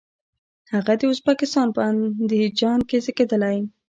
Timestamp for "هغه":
0.73-0.93